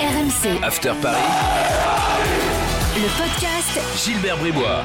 [0.00, 1.18] RMC, After Paris,
[2.96, 4.82] le podcast Gilbert Bribois.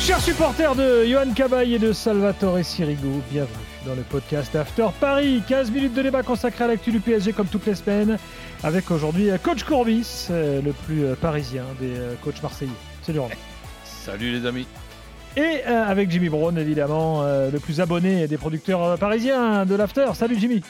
[0.00, 3.54] Chers supporters de Johan Cabaye et de Salvatore Sirigu, bienvenue
[3.84, 5.42] dans le podcast After Paris.
[5.46, 8.16] 15 minutes de débat consacré à l'actu du PSG comme toutes les semaines,
[8.62, 11.92] avec aujourd'hui euh, Coach Courbis, euh, le plus euh, parisien des
[12.22, 12.70] coachs marseillais.
[13.02, 13.34] Salut Romain.
[13.84, 14.66] Salut les amis.
[15.36, 20.06] Et avec Jimmy Brown, évidemment, le plus abonné des producteurs parisiens de l'After.
[20.14, 20.60] Salut Jimmy.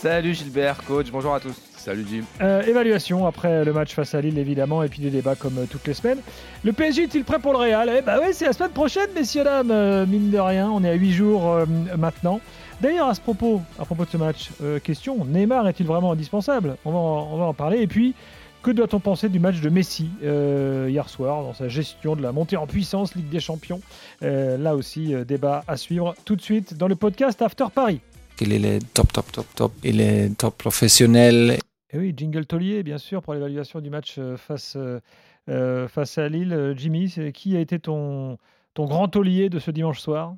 [0.00, 1.54] Salut Gilbert, coach, bonjour à tous.
[1.76, 2.22] Salut Jim.
[2.40, 5.66] Euh, évaluation après le match face à Lille, évidemment, et puis des débats comme euh,
[5.70, 6.20] toutes les semaines.
[6.64, 7.90] Le PSG est-il prêt pour le Real?
[7.98, 10.70] Eh bah ouais, c'est la semaine prochaine, messieurs, dames, euh, mine de rien.
[10.70, 11.66] On est à 8 jours euh,
[11.98, 12.40] maintenant.
[12.80, 16.76] D'ailleurs, à ce propos, à propos de ce match, euh, question Neymar est-il vraiment indispensable?
[16.86, 17.82] On va, en, on va en parler.
[17.82, 18.14] Et puis,
[18.62, 22.32] que doit-on penser du match de Messi euh, hier soir dans sa gestion de la
[22.32, 23.80] montée en puissance Ligue des Champions?
[24.22, 28.00] Euh, Là aussi, euh, débat à suivre tout de suite dans le podcast After Paris.
[28.40, 29.72] Il est top, top, top, top.
[29.84, 31.58] Il est top professionnel.
[31.92, 35.00] Et oui, Jingle Tollier, bien sûr, pour l'évaluation du match euh, face, euh,
[35.48, 36.74] euh, face à Lille.
[36.76, 38.38] Jimmy, c'est- qui a été ton,
[38.74, 40.34] ton grand taulier de ce dimanche soir?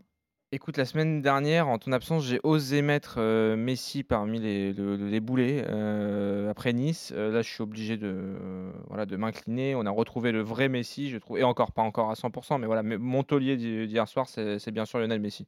[0.55, 4.97] Écoute, la semaine dernière, en ton absence, j'ai osé mettre euh, Messi parmi les, le-
[4.97, 7.11] les boulets euh, après Nice.
[7.17, 9.75] Euh, là, je suis obligé de, euh, voilà, de m'incliner.
[9.75, 12.67] On a retrouvé le vrai Messi, je trouve, et encore pas encore à 100%, mais
[12.67, 15.47] voilà, mais mon taulier d'hi- d'hier soir, c'est c'est bien sûr Lionel Messi.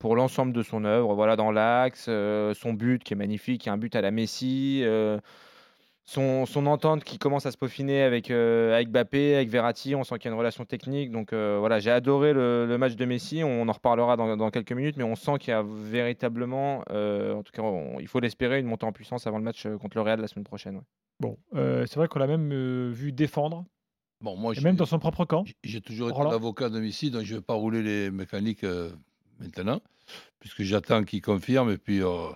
[0.00, 3.68] Pour l'ensemble de son œuvre, voilà, dans l'axe, euh, son but qui est magnifique, qui
[3.68, 4.80] est un but à la Messi.
[4.82, 5.18] euh,
[6.04, 10.02] son, son entente qui commence à se peaufiner avec, euh, avec Bappé, avec Verratti, on
[10.02, 11.12] sent qu'il y a une relation technique.
[11.12, 14.50] Donc euh, voilà, j'ai adoré le, le match de Messi, on en reparlera dans, dans
[14.50, 18.08] quelques minutes, mais on sent qu'il y a véritablement, euh, en tout cas on- il
[18.08, 20.76] faut l'espérer, une montée en puissance avant le match contre le Real la semaine prochaine.
[20.76, 20.82] ouais.
[21.20, 23.66] Bon, euh, c'est vrai qu'on l'a même euh, vu défendre,
[24.22, 25.44] Bon, moi, et même dans son propre camp.
[25.62, 28.90] j'ai- toujours été l'avocat de Messi, donc je ne vais pas rouler les mécaniques euh,
[29.40, 29.80] maintenant,
[30.38, 31.70] puisque j'attends qu'il confirme.
[31.70, 32.28] Et puis, euh,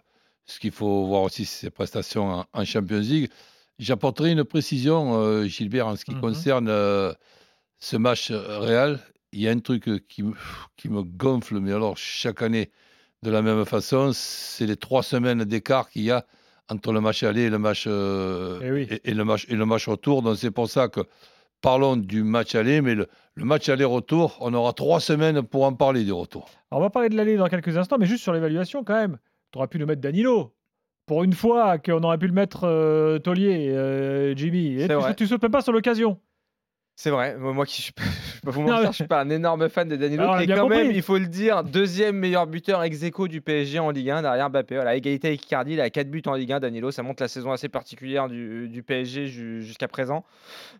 [0.46, 3.30] ce qu'il faut voir aussi, c'est ses prestations en, en Champions League.
[3.78, 6.20] J'apporterai une précision, euh, Gilbert, en ce qui Mhm.
[6.20, 7.12] concerne euh,
[7.78, 9.00] ce match Real.
[9.32, 10.32] Il y a un truc qui me,
[10.76, 12.70] qui me gonfle, mais alors chaque année
[13.22, 16.24] de la même façon, c'est les trois semaines d'écart qu'il y a
[16.68, 18.86] entre le match aller et le match, euh, Eh oui.
[18.90, 20.22] et, et le match, et le match retour.
[20.22, 21.00] Donc c'est pour ça que
[21.64, 25.72] parlons du match aller, mais le, le match aller-retour, on aura trois semaines pour en
[25.72, 26.50] parler du retour.
[26.70, 29.16] Alors, on va parler de l'aller dans quelques instants, mais juste sur l'évaluation quand même.
[29.50, 30.54] Tu aurais pu nous mettre Danilo.
[31.06, 34.80] Pour une fois qu'on aurait pu le mettre euh, taulier, euh, Jimmy.
[34.80, 36.18] Et tu, tu sautes même pas sur l'occasion.
[36.96, 39.06] C'est vrai, moi qui suis pas, je vais pas vous Non, mentir, mais- je suis
[39.08, 42.16] pas un énorme fan de Danilo, Alors, bien quand même, il faut le dire, deuxième
[42.16, 44.76] meilleur buteur ex aequo du PSG en Ligue 1 derrière Mbappé.
[44.76, 46.92] Voilà, égalité avec Icardi, il a 4 buts en Ligue 1, Danilo.
[46.92, 50.24] Ça montre la saison assez particulière du, du PSG ju- jusqu'à présent.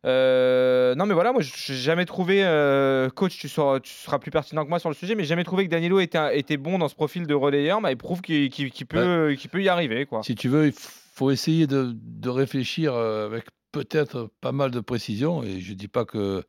[0.06, 4.18] Euh, non, mais voilà, moi, je n'ai jamais trouvé, euh, coach, tu seras, tu seras
[4.20, 6.30] plus pertinent que moi sur le sujet, mais j'ai jamais trouvé que Danilo était, un-
[6.30, 7.80] était bon dans ce profil de relayeur.
[7.80, 10.06] Bah, il prouve qu'il qu'il peut, y arriver.
[10.06, 10.22] Quoi.
[10.22, 14.80] Si tu veux, il faut essayer de, de réfléchir euh, avec peut-être pas mal de
[14.80, 15.42] précision.
[15.42, 16.44] Et je ne dis pas que,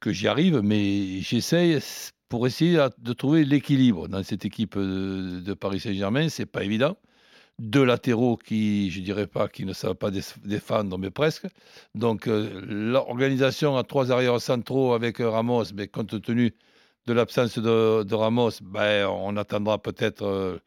[0.00, 1.78] que j'y arrive, mais j'essaye
[2.28, 6.28] pour essayer de trouver l'équilibre dans cette équipe de, de Paris Saint-Germain.
[6.28, 6.96] C'est pas évident.
[7.58, 11.46] Deux latéraux qui, je dirais pas, qui ne savent pas dé- défendre, mais presque.
[11.94, 16.54] Donc, euh, l'organisation à trois arrières centraux avec euh, Ramos, mais compte tenu
[17.06, 20.58] de l'absence de, Ramos, ben, on attendra peut-être euh,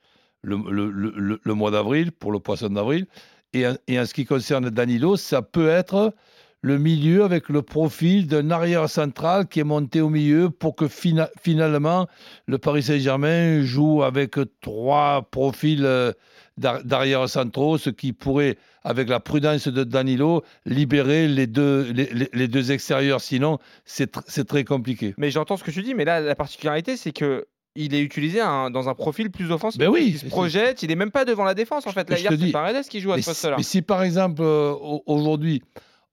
[0.41, 3.05] le- le- le- le mois d'avril pour le poisson d'avril.
[3.53, 6.13] Et, en- ce qui concerne Danilo, ça peut être
[6.61, 10.87] le milieu avec le profil d'un arrière central qui est monté au milieu pour que
[10.89, 12.07] fina- finalement
[12.47, 16.11] le Paris Saint-Germain joue avec trois profils euh,
[16.57, 21.91] d'ar- d'arrière centraux, ce qui pourrait, avec la prudence de Danilo, libérer les deux,
[22.33, 23.21] les, deux extérieurs.
[23.21, 25.13] Sinon, c'est tr- très compliqué.
[25.17, 28.41] Mais j'entends ce que tu dis, mais là, la particularité, c'est que il est utilisé
[28.41, 29.79] un- dans un profil plus offensif.
[29.79, 32.09] Ben oui, il se projette, il est même pas devant la défense en fait.
[32.09, 32.51] Là, hier, c'est.
[32.51, 33.55] Paredes qui joue à ce si- poste-là.
[33.57, 35.61] mais si par exemple, euh, au- aujourd'hui,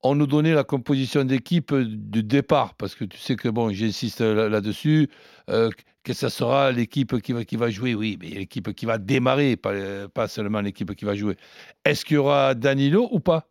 [0.03, 3.71] on nous donnait la composition d'équipe euh, du départ, parce que tu sais que, bon,
[3.71, 5.09] j'insiste là- là-dessus,
[5.51, 5.71] euh,
[6.05, 9.57] que ça sera l'équipe qui va, qui va jouer, oui, mais l'équipe qui va démarrer,
[9.57, 11.37] pas, euh, pas seulement l'équipe qui va jouer.
[11.85, 13.49] Est-ce qu'il y aura Danilo ou pas?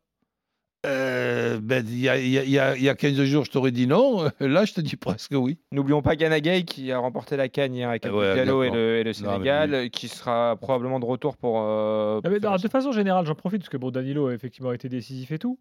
[0.86, 3.44] Euh, ben, Il y, a, y a- il y a- il y a 15 jours,
[3.46, 4.24] je t'aurais dit non.
[4.40, 5.58] Là, je te dis presque oui.
[5.72, 8.70] N'oublions pas Gana Gueye qui a remporté la canne hier avec Ah ouais, Diallo et
[8.70, 11.60] le, et le Non, mais Sénégal, qui sera probablement de retour pour.
[11.62, 14.72] euh, Ah, mais non, de façon générale, j'en profite parce que bon, Danilo a effectivement
[14.74, 15.58] été décisif et tout.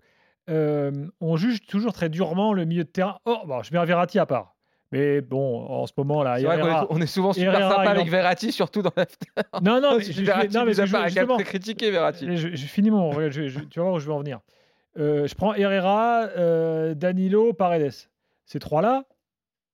[0.51, 0.91] Euh,
[1.21, 3.17] on juge toujours très durement le milieu de terrain.
[3.25, 4.55] Oh, bon, je mets Verratti à part.
[4.93, 8.09] Mais bon, en ce moment là, Herrera- est, on est souvent super Herrera, sympa avec
[8.09, 9.27] Verratti, surtout dans l'after.
[9.63, 12.27] Non, non, mais je, je- Verratti non, mais je- pas justement, très critiqué Verratti.
[12.37, 13.11] je, je finis mon.
[13.31, 14.39] je- je- tu vas voir où je veux en venir.
[14.99, 17.93] Euh, je prends Herrera, euh, Danilo, Paredes.
[18.47, 19.05] Ces trois-là,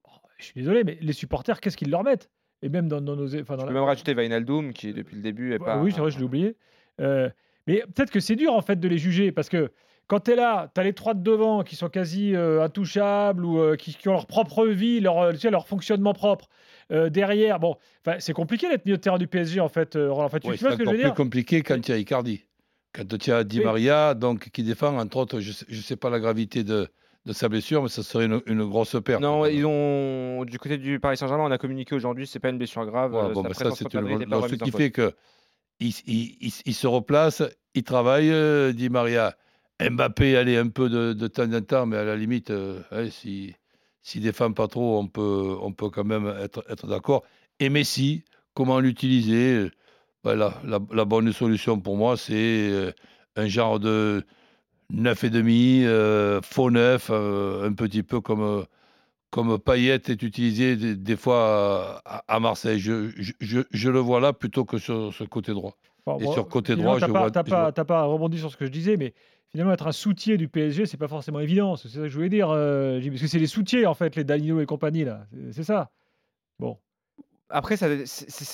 [0.04, 2.30] bon, je suis désolé, mais les supporters, qu'est-ce qu'ils leur mettent?
[2.62, 3.26] Et même dans, dans nos.
[3.26, 5.78] Je la- même rajouter Wijnaldum qui depuis le début est pas.
[5.78, 6.56] Oui, c'est vrai, je l'ai oublié.
[7.00, 7.28] Euh,
[7.66, 9.70] mais peut-être que c'est dur en fait de les juger parce que
[10.06, 13.44] quand tu es là, tu as les trois de devant qui sont quasi euh, intouchables
[13.44, 16.48] ou euh, qui, qui ont leur propre vie, leur, tu sais, leur fonctionnement propre.
[16.90, 19.96] Euh, derrière, bon, enfin, c'est compliqué d'être milieu de terrain du PSG en fait.
[19.96, 20.26] euh, Roland.
[20.26, 21.14] Enfin, tu, Oui, tu vois c'est ce que je encore veux plus dire?
[21.14, 22.44] compliqué quand il y a Icardi.
[22.92, 23.64] Quand tu as Di Oui.
[23.64, 26.88] Maria, donc, qui défend, entre autres, je ne sais, pas la gravité de,
[27.24, 29.22] de sa blessure, mais ça serait une, une grosse perte.
[29.22, 32.58] Non, ils ont du côté du Paris Saint-Germain, on a communiqué aujourd'hui, c'est pas une
[32.58, 33.14] blessure grave.
[33.14, 35.12] Euh, bon, bah, ça, c'est une non, Ce qui fait que
[35.78, 37.42] il, il- il- il se replace,
[37.74, 39.36] il travaille, euh, Di Maria.
[39.80, 43.08] Mbappé, allez, un peu de, de temps en temps, mais à la limite, euh, hein,
[43.10, 43.54] si
[44.02, 47.22] s'il défend pas trop, on peut, on peut quand même être, être d'accord.
[47.60, 49.70] Et Messi, comment l'utiliser
[50.24, 52.34] Ben, la, la- la bonne solution pour moi, c'est
[52.70, 52.92] euh,
[53.36, 54.24] un genre de
[54.92, 58.64] 9,5, euh, faux neuf, euh, un petit peu comme,
[59.30, 62.78] comme Payet est utilisé des, des fois à, à Marseille.
[62.80, 65.76] Je, je, je- je le vois là plutôt que sur ce côté droit.
[66.06, 68.50] Bon, Et bon, sur côté droit, je pas, vois- T'as pas, vois- pas rebondi sur
[68.50, 69.14] ce que je disais, mais
[69.52, 71.76] finalement, être un soutier du PSG, c'est pas forcément évident.
[71.76, 74.24] C'est ça que je voulais dire, euh, parce que c'est les soutiers en fait, les
[74.24, 75.26] Danilo et compagnie là.
[75.52, 75.90] C'est ça.
[76.58, 76.78] Bon.
[77.50, 78.06] Après, c'est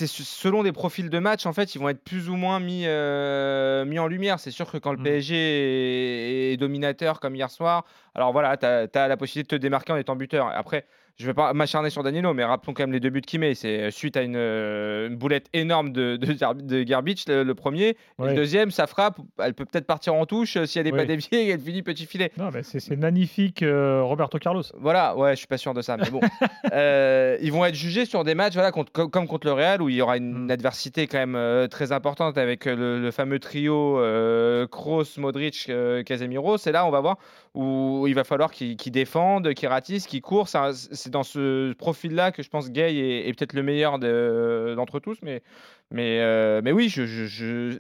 [0.07, 3.85] selon des profils de match, en fait, ils vont être plus ou moins mis, euh,
[3.85, 4.41] mis en lumière.
[4.41, 5.03] C'est sûr que quand le Mm.
[5.03, 7.85] PSG est, est dominateur comme hier soir,
[8.15, 10.47] alors voilà, tu as, la possibilité de te démarquer en étant buteur.
[10.55, 10.87] Après,
[11.19, 13.55] je vais pas m'acharner sur Danilo, mais rappelons quand même les deux buts qu'il met.
[13.55, 17.55] C'est suite à une, euh, une boulette énorme de, de, Gar- de Garbage, le, le
[17.55, 17.97] premier.
[18.19, 18.31] Ouais.
[18.31, 20.99] le deuxième, ça frappe, elle peut peut-être partir en touche euh, si elle n'est Oui.
[20.99, 22.33] pas déviée et elle finit petit filet.
[22.37, 24.63] Non, mais c'est c'est magnifique, euh, Roberto Carlos.
[24.79, 26.21] Voilà, ouais, je suis pas sûr de ça, mais bon.
[26.73, 29.83] Euh, ils vont être jugés sur des matchs, voilà, contre- comme, comme contre le Real,
[29.83, 30.51] où il y aura une Mm.
[30.51, 35.71] adversité quand même euh, très importante avec euh, le, le fameux trio euh, Kroos, Modric,
[36.05, 36.59] Casemiro.
[36.59, 37.19] C'est là, on va voir,
[37.55, 40.49] où il va falloir qu'ils qu'ils défendent, qu'ils ratissent, qu'ils courent.
[40.49, 45.01] C'est dans ce profil-là que je pense Gay est, est peut-être le meilleur de- d'entre
[45.01, 45.43] tous, mais,
[45.91, 47.79] mais, mais oui, je, je, je-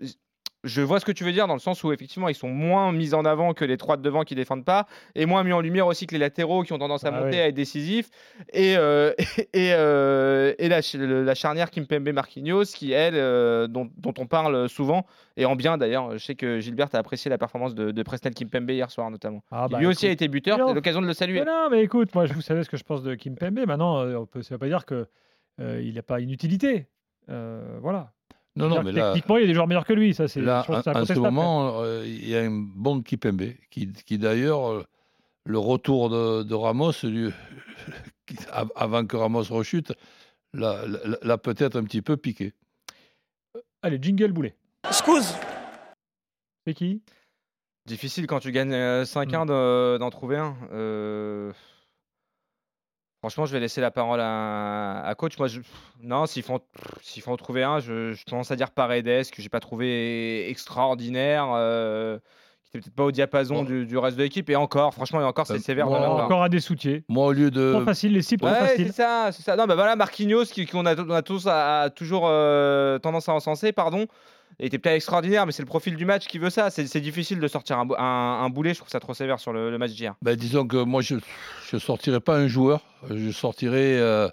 [0.66, 2.92] je vois ce que tu veux dire dans le sens où effectivement ils sont moins
[2.92, 5.60] mis en avant que les trois de devant qui défendent pas et moins mis en
[5.60, 7.40] lumière aussi que les latéraux qui ont tendance à Ah monter ouais.
[7.40, 8.10] à être décisifs
[8.52, 9.12] et, euh,
[9.54, 14.68] et, euh, et la, la charnière Kimpembe Marquinhos qui elle euh, dont, dont on parle
[14.68, 18.02] souvent et en bien d'ailleurs je sais que Gilbert a apprécié la performance de, de
[18.02, 21.06] Presnel Kimpembe hier soir notamment Ah, bah, lui aussi a été buteur c'est l'occasion de
[21.06, 23.14] le saluer Mais non, mais écoute, moi, je vous savez ce que je pense de
[23.14, 23.60] Kim Pembe.
[23.66, 25.06] Maintenant, on peut, ça ne veut pas dire que
[25.58, 26.86] il n'a pas une utilité.
[27.28, 28.12] Voilà.
[28.56, 30.14] Non, non, mais là, Techniquement, il y a des joueurs meilleurs que lui.
[30.14, 30.40] Ça, c'est.
[30.40, 34.16] là je pense en, ce moment, euh, il y a un bon Kipembe qui, qui
[34.18, 34.84] d'ailleurs, euh,
[35.44, 36.92] le retour de, de Ramos,
[38.74, 39.92] avant que Ramos rechute,
[40.54, 42.52] l'a peut-être un petit peu piqué.
[43.82, 44.54] Allez, jingle boulet.
[44.88, 45.34] Excuse.
[46.66, 47.02] C'est qui?
[47.86, 48.74] Difficile quand tu gagnes
[49.04, 49.48] 5-1 Mm.
[49.48, 51.52] de- d'en trouver un Euh,
[53.26, 55.36] Franchement, je vais laisser la parole à, à coach.
[55.36, 55.60] Moi, je...
[56.00, 56.60] non, s'ils font,
[57.02, 60.48] s'ils font en trouver un, je, je tendance à dire Paredes, que j'ai pas trouvé
[60.48, 62.18] extraordinaire, euh,
[62.62, 63.62] qui était peut-être pas au diapason Bon.
[63.64, 64.48] du, du reste de l'équipe.
[64.48, 65.86] Et encore, franchement, et encore, c'est Euh, sévère.
[65.88, 66.24] moi, part.
[66.26, 67.02] Encore un des soutiers.
[67.08, 67.72] Moi, au lieu de.
[67.72, 69.56] Trop facile, les six trop Ouais, c'est ça, c'est ça.
[69.56, 73.28] Non, bah voilà, Marquinhos, qui, qu'on a, on a tous à, à toujours euh, tendance
[73.28, 74.06] à encenser, pardon,
[74.58, 76.70] était peut-être extraordinaire, mais c'est le profil du match qui veut ça.
[76.70, 79.52] C'est, difficile de sortir un, bou- un, un boulet, je trouve ça trop sévère sur
[79.52, 80.14] le, le match d'hier.
[80.22, 81.16] Ben, disons que moi, je
[81.72, 84.28] ne sortirais pas un joueur, je sortirais euh,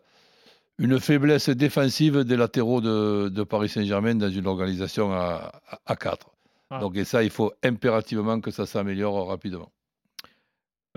[0.79, 5.51] une faiblesse défensive des latéraux de, de Paris Saint-Germain dans une organisation à,
[5.85, 6.29] à, 4.
[6.69, 6.79] Ah.
[6.79, 9.69] Donc, et ça, il faut impérativement que ça s'améliore rapidement.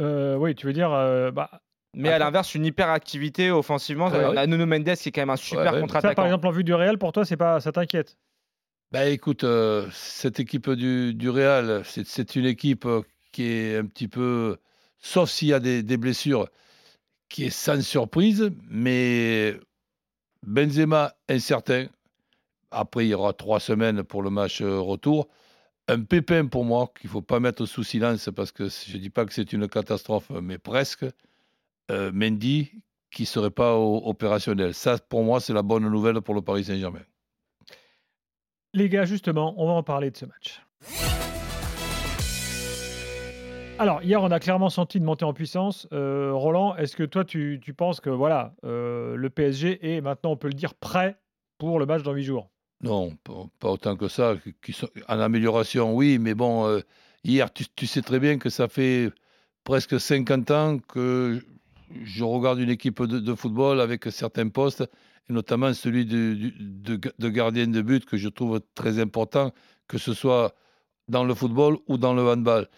[0.01, 0.93] Euh, oui, tu veux dire.
[0.93, 1.51] euh, bah,
[1.95, 4.09] Mais à l'inverse, une hyperactivité offensivement.
[4.09, 5.75] Ouais, on a Nuno Mendes qui est quand même un super Ouais, ouais.
[5.75, 6.15] ça, contre-attaquant.
[6.15, 8.17] par exemple, en vue du Real, pour toi, c'est pas, ça t'inquiète?
[8.93, 13.03] Ben, écoute, euh, cette équipe du, Real, c'est, une équipe euh,
[13.33, 14.59] qui est un petit peu,
[15.01, 16.49] sauf s'il y a des, blessures,
[17.29, 19.59] qui est sans surprise, mais
[20.47, 21.89] Benzema incertain.
[22.71, 25.29] Après, il y aura trois semaines pour le match euh, retour.
[25.89, 29.03] Un pépin pour moi qu'il ne faut pas mettre sous silence parce que je ne
[29.03, 31.07] dis pas que c'est une catastrophe, mais presque.
[31.91, 32.73] Mendy
[33.13, 34.75] qui ne serait pas opérationnel.
[34.75, 37.05] Ça, pour moi, c'est la bonne nouvelle pour le Paris Saint-Germain.
[38.77, 40.61] Les gars, justement, on va en parler de ce match.
[43.79, 45.89] Alors, hier, on a clairement senti une montée en puissance.
[45.95, 50.37] Euh, Roland, est-ce que toi, tu, penses que voilà, euh, le PSG est maintenant, on
[50.37, 51.19] peut le dire, prêt
[51.57, 52.51] pour le match dans 8 jours?
[52.83, 54.35] Non, pas, autant que ça.
[55.09, 56.81] en amélioration, oui, mais bon, euh,
[57.25, 59.11] hier, tu, sais très bien que ça fait
[59.65, 61.43] presque 50 ans que
[62.05, 64.85] je regarde une équipe de football avec certains postes,
[65.29, 69.53] et notamment celui de, du- de, de gardien de but que je trouve très important,
[69.89, 70.55] que ce soit
[71.09, 72.69] dans le football ou dans le handball.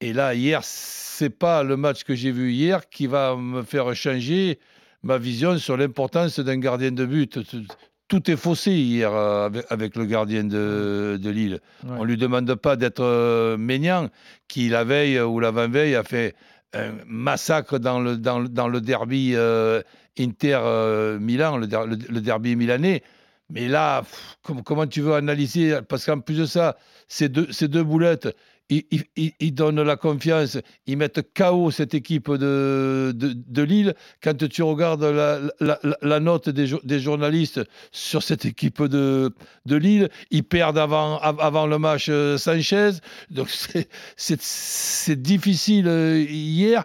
[0.00, 3.94] Et là, hier, c'est pas le match que j'ai vu hier qui va me faire
[3.94, 4.58] changer
[5.02, 7.38] ma vision sur l'importance d'un gardien de but.
[7.46, 11.60] Tout- est faussé hier euh, avec, avec le gardien de, de Lille.
[11.84, 11.96] Ouais.
[11.98, 13.56] On lui demande pas d'être euh,
[14.46, 16.34] qui la veille ou l'avant-veille a fait
[16.74, 19.82] un massacre dans le, dans, le- derby euh,
[20.18, 23.02] Inter-Milan, le, der- le- derby milanais.
[23.50, 24.02] Mais là,
[24.64, 25.80] comment tu veux analyser?
[25.88, 26.76] Parce qu'en plus de ça,
[27.08, 28.34] ces deux, ces deux boulettes,
[28.70, 28.84] ils,
[29.40, 33.94] ils- donnent la confiance, ils mettent KO cette équipe de, de, Lille.
[34.22, 35.78] Quand tu regardes la, la-
[36.20, 37.60] note des, des journalistes
[37.92, 39.32] sur cette équipe de,
[39.66, 42.90] de Lille, ils perdent avant, av- avant le match euh, Sanchez.
[43.30, 43.48] Donc
[44.16, 46.84] c'est difficile euh, hier.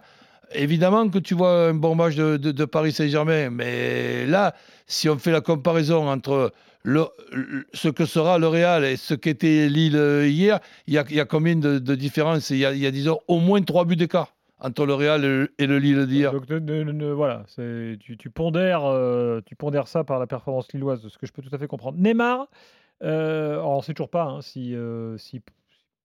[0.54, 4.56] Évidemment que tu vois un bon match de, Paris Saint-Germain, mais là,
[4.88, 6.52] si on fait la comparaison entre
[6.86, 11.96] ce que sera le Real et ce qu'était Lille hier, il y a, combien de,
[11.96, 12.50] différences?
[12.50, 16.06] Il y, a, disons, au moins trois buts d'écart entre le Real et le, Lille
[16.06, 16.32] d'hier.
[16.32, 17.46] Donc, ne- voilà,
[18.00, 21.54] tu, pondères, euh, tu pondères ça par la performance lilloise, ce que je peux tout
[21.54, 21.98] à fait comprendre.
[21.98, 22.48] Neymar,
[23.04, 25.42] euh, on ne sait toujours pas hein, si, euh, si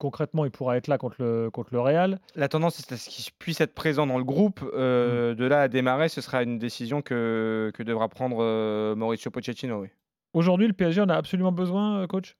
[0.04, 2.20] concrètement il pourra être là contre le, contre le Real.
[2.34, 4.60] La tendance, c'est à ce qu'il puisse être présent dans le groupe.
[4.74, 9.30] Euh, De là à démarrer, ce sera une décision que, que devra prendre euh, Mauricio
[9.30, 9.80] Pochettino.
[9.80, 9.88] Oui.
[10.34, 12.36] Aujourd'hui, le PSG en a absolument besoin, euh, coach?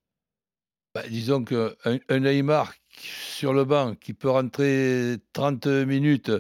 [0.95, 1.71] Bah, disons qu'un
[2.09, 6.31] un Neymar sur le banc qui peut rentrer 30 minutes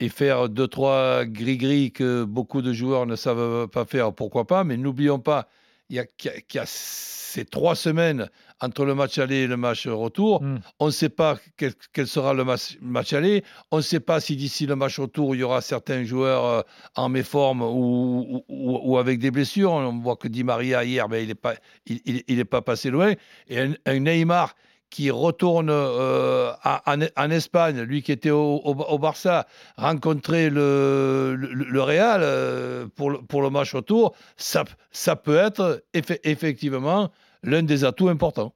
[0.00, 4.76] et faire 2-3 gris-gris que beaucoup de joueurs ne savent pas faire, pourquoi pas, mais
[4.78, 5.48] n'oublions pas
[5.90, 8.30] il y a, qu'il y a- qu'il y a ces trois semaines
[8.64, 10.42] entre le match aller et le match retour.
[10.42, 10.58] Mm.
[10.80, 13.44] On ne sait pas quel, quel sera le match, match aller.
[13.70, 16.60] On ne sait pas si d'ici le match retour, il y aura certains joueurs euh,
[16.96, 19.72] en méforme ou, ou- ou- ou avec des blessures.
[19.72, 21.54] On voit que Di Maria hier, ben, il n'est pas,
[21.86, 23.12] il, il- il est pas passé loin.
[23.48, 24.54] Et un, un Neymar
[24.90, 26.52] qui retourne euh,
[26.86, 29.44] en, en Espagne, lui qui était au, au- au Barça,
[29.76, 35.36] rencontrer le, le, le Real euh, pour, le, pour le match retour, ça, ça peut
[35.36, 37.10] être effe- effectivement
[37.44, 38.52] l'un des atouts importants.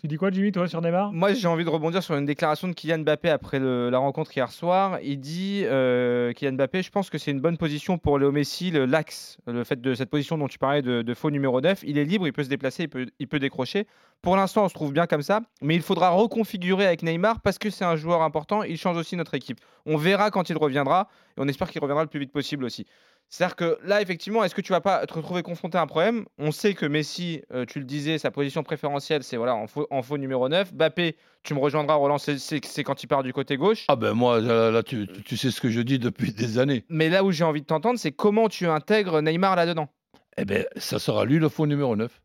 [0.00, 1.12] Tu dis quoi, Jimmy, toi, sur Neymar?
[1.12, 4.34] Moi, j'ai envie de rebondir sur une déclaration de Kylian Mbappé après le- la rencontre
[4.34, 4.98] hier soir.
[5.02, 8.70] Il dit, euh, Kylian Mbappé, je pense que c'est une bonne position pour Léo Messi,
[8.70, 11.80] le- l'axe, le fait de cette position dont tu parlais de, de faux numéro 9.
[11.86, 13.86] Il est libre, il peut se déplacer, il peut, il peut décrocher.
[14.22, 17.58] Pour l'instant, on se trouve bien comme ça, mais il faudra reconfigurer avec Neymar parce
[17.58, 18.62] que c'est un joueur important.
[18.62, 19.58] Il change aussi notre équipe.
[19.84, 22.86] On verra quand il reviendra et on espère qu'il reviendra le plus vite possible aussi.
[23.32, 26.24] C'est-à-dire que là, effectivement, est-ce que tu vas pas te retrouver confronté à un problème?
[26.36, 29.86] On sait que Messi, euh, tu le disais, sa position préférentielle, c'est voilà, en faux,
[29.90, 30.74] en faux numéro 9.
[30.74, 33.84] Bappé, tu me rejoindras, Roland, c'est- quand il part du côté gauche.
[33.86, 35.06] Ah ben moi, là, là, tu,
[35.36, 36.84] sais ce que je dis depuis des années.
[36.88, 39.88] Mais là où j'ai envie de t'entendre, c'est comment tu intègres Neymar là-dedans.
[40.36, 42.20] Eh ben, ça sera lui le faux numéro 9.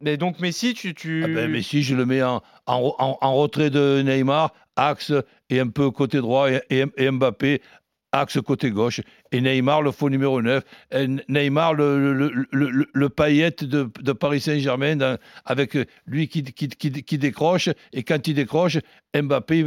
[0.00, 0.94] Mais donc Messi, tu...
[0.94, 1.24] tu...
[1.24, 2.36] Ah ben, mais si je le mets en,
[2.66, 5.12] en, en- en retrait de Neymar, axe
[5.50, 7.60] et un peu côté droit, et, et- et Mbappé,
[8.12, 9.00] axe côté gauche,
[9.32, 14.12] et Neymar le faux numéro 9, et Neymar le, le, le, le- le paillette de,
[14.12, 16.42] Paris Saint-Germain, avec lui qui,
[17.18, 18.78] décroche, et quand il décroche,
[19.14, 19.58] Mbappé,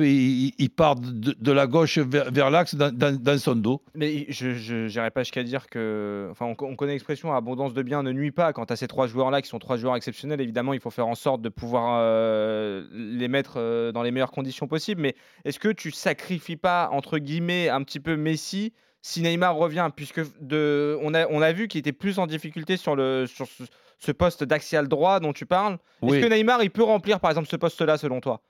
[0.57, 3.81] il, part de, la gauche vers, l'axe dans, son dos.
[3.95, 6.27] Mais je n'irai pas jusqu'à dire que.
[6.31, 8.53] Enfin, on, on connaît l'expression abondance de biens ne nuit pas.
[8.53, 11.15] Quant à ces trois joueurs-là, qui sont trois joueurs exceptionnels, évidemment, il faut faire en
[11.15, 15.01] sorte de pouvoir euh, les mettre euh, dans les meilleures conditions possibles.
[15.01, 19.89] Mais est-ce que tu sacrifies pas, entre guillemets, un petit peu Messi si Neymar revient
[19.95, 23.47] Puisque de, on, a, on a vu qu'il était plus en difficulté sur, le, sur
[23.47, 23.63] ce,
[23.99, 25.77] ce poste d'axial droit dont tu parles.
[26.01, 26.17] Oui.
[26.17, 28.41] Est-ce que Neymar, il peut remplir, par exemple, ce poste-là, selon toi?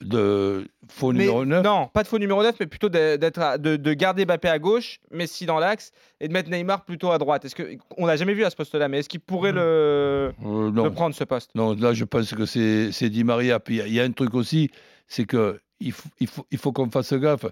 [0.00, 3.58] De faux Mais- numéro 9 Non, pas de faux numéro 9, mais plutôt de, d'être
[3.58, 7.18] de, de garder Mbappé à gauche, Messi dans l'axe, et de mettre Neymar plutôt à
[7.18, 7.44] droite.
[7.44, 9.56] Est-ce que on l'a jamais vu à ce poste-là, mais est-ce qu'il pourrait Mhm.
[9.58, 11.50] le, Euh, le prendre ce poste?
[11.54, 13.60] Non, là, je pense que c'est Di Maria.
[13.60, 14.70] Puis il y a- il y, a un truc aussi,
[15.06, 17.46] c'est que il faut, il faut, il faut qu'on fasse gaffe,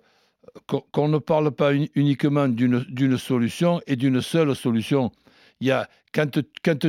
[0.66, 5.10] qu'on ne parle pas uni- uniquement d'une solution et d'une seule solution.
[5.60, 6.30] Il y a, quand,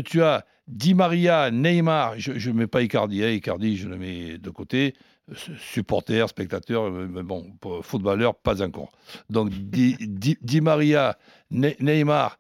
[0.04, 4.38] tu as Di Maria, Neymar, je ne mets pas Icardi, hein, Icardi, je le mets
[4.38, 4.94] de côté,
[5.36, 8.92] su- supporter, spectateur, euh, mais bon, footballeur, pas encore.
[9.30, 11.18] Donc Di, Maria,
[11.52, 12.40] Ne- Neymar,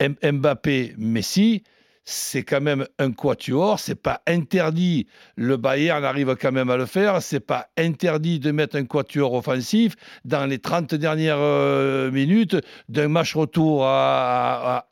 [0.00, 1.64] Mbappé, Messi,
[2.04, 5.06] c'est quand même un quatuor, c'est pas interdit.
[5.36, 9.32] Le Bayern arrive quand même à le faire, c'est pas interdit de mettre un quatuor
[9.32, 9.94] offensif
[10.24, 12.56] dans les 30 dernières euh, minutes
[12.88, 14.84] d'un match retour à,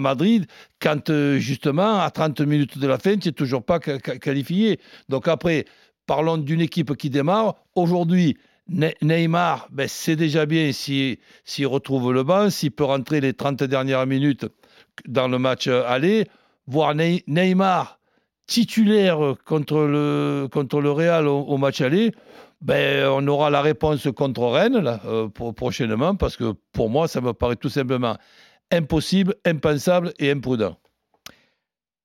[0.00, 0.46] Madrid,
[0.80, 4.78] quand euh, justement, à 30 minutes de la fin, tu n'es toujours pas qualifié.
[5.08, 5.64] Donc après,
[6.06, 7.54] parlons d'une équipe qui démarre.
[7.74, 8.36] Aujourd'hui,
[8.70, 13.32] Ne- Neymar, ben, c'est déjà bien s'il s'il retrouve le banc, s'il peut rentrer les
[13.32, 14.46] 30 dernières minutes
[15.06, 16.26] dans le match euh, aller,
[16.68, 17.98] voir Ney- Neymar
[18.46, 22.12] titulaire contre le, contre Real au, match aller,
[22.60, 27.20] ben, on aura la réponse contre Rennes là, euh, prochainement, parce que pour moi, ça
[27.20, 28.16] me paraît tout simplement
[28.72, 30.76] impossible, impensable et imprudent.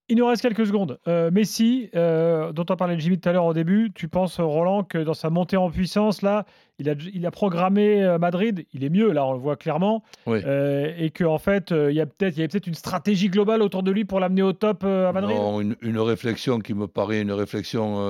[0.09, 0.99] Il nous reste quelques secondes.
[1.07, 4.37] Euh, Messi, euh, dont on parlait de Jimmy tout à l'heure au début, tu penses,
[4.39, 6.45] Roland, que dans sa montée en puissance, là,
[6.77, 10.03] il a, il a programmé euh, Madrid, il est mieux, là, on le voit clairement,
[10.27, 10.39] Oui.
[10.45, 13.91] euh, et qu'en en fait, il y a peut-être peut une stratégie globale autour de
[13.91, 15.35] lui pour l'amener au top à Madrid?
[15.37, 18.01] Non, une, une réflexion qui me paraît une réflexion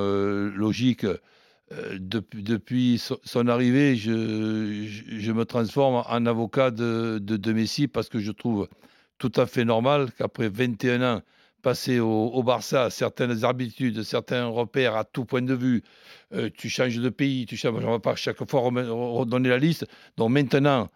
[0.55, 1.05] logique.
[1.97, 4.11] Depuis, depuis so- son arrivée, je,
[4.85, 8.67] je- je me transforme en avocat de, de, de Messi parce que je trouve
[9.17, 11.21] tout à fait normal qu'après 21 ans
[11.63, 15.81] passés au, Barça, certaines habitudes, certains repères à tout point de vue,
[16.33, 19.57] euh, tu changes de pays, tu changes, on ne va pas chaque fois redonner la
[19.57, 19.87] liste.
[20.17, 20.89] Donc maintenant,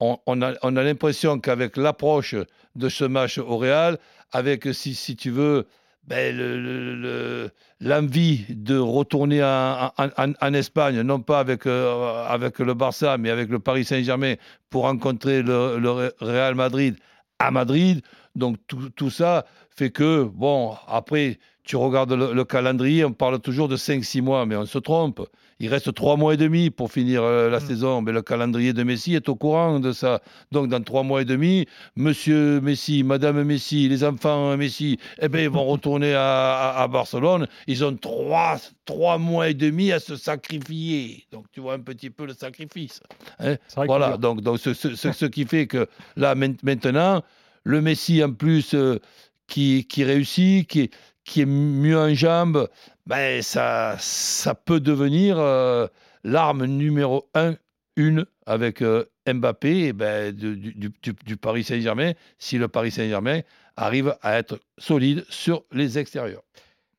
[0.00, 2.34] on, a, on a l'impression qu'avec l'approche
[2.76, 3.98] de ce match au Real,
[4.32, 5.66] avec, si, tu veux,
[6.04, 7.50] ben, le- le- le-
[7.80, 13.58] l'envie de retourner en, Espagne, non pas avec, euh, avec le Barça, mais avec le
[13.58, 14.34] Paris Saint-Germain
[14.70, 16.96] pour rencontrer le, le Re- Real Madrid
[17.46, 18.02] à Madrid.
[18.34, 23.38] Donc tout, tout ça fait que, bon, après, tu regardes le, le calendrier, on parle
[23.38, 25.20] toujours de 5-6 mois, mais on se trompe.
[25.60, 27.66] Il reste 3 mois et demi pour finir euh, la Mm.
[27.66, 28.02] saison.
[28.02, 30.20] Mais le calendrier de Messi est au courant de ça.
[30.50, 35.38] Donc dans 3 mois et demi, Monsieur Messi, Madame Messi, les enfants Messi, eh ben,
[35.44, 37.46] ils vont retourner à, à- à Barcelone.
[37.68, 41.26] Ils ont trois, trois mois et demi à se sacrifier.
[41.30, 43.00] Donc tu vois un petit peu le sacrifice.
[43.38, 43.54] hein.
[43.76, 47.22] Voilà, donc, donc ce, ce- ce- ce qui fait que là main- maintenant,
[47.62, 48.98] le Messi en plus euh,
[49.46, 50.90] qui, qui réussit, qui,
[51.24, 52.68] qui est mieux en jambes,
[53.06, 55.86] ben, ça, ça peut devenir euh,
[56.24, 57.54] l'arme numéro un,
[57.96, 62.90] une avec euh, Mbappé et ben, du, du- du- du Paris Saint-Germain, si le Paris
[62.90, 63.40] Saint-Germain
[63.76, 66.42] arrive à être solide sur les extérieurs.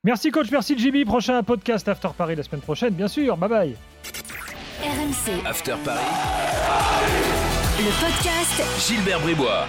[0.04, 1.04] Merci coach, merci Jimmy.
[1.04, 3.36] Prochain podcast After Paris la semaine prochaine, bien sûr.
[3.36, 3.76] Bye bye.
[4.82, 6.00] RMC, After Paris.
[7.78, 9.66] le podcast Gilbert Bribois.